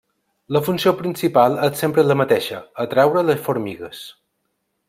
La 0.55 0.61
funció 0.67 0.93
principal 1.01 1.59
és 1.67 1.83
sempre 1.85 2.07
la 2.07 2.17
mateixa: 2.23 2.65
atraure 2.87 3.27
les 3.31 3.47
formigues. 3.51 4.05